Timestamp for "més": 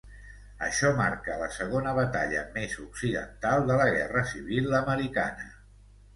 2.57-2.73